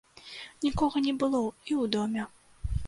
Нікога 0.65 0.97
не 1.09 1.13
было 1.25 1.43
і 1.69 1.71
ў 1.81 1.83
доме. 1.99 2.23